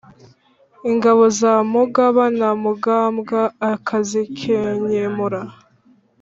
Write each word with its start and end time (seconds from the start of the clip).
ingabo 0.91 1.23
za 1.39 1.53
mugaba 1.71 2.23
na 2.39 2.49
mugambwa 2.63 3.41
akazikenkemura, 3.71 5.41